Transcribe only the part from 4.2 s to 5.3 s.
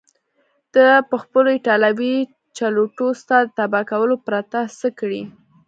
پرته څه کړي.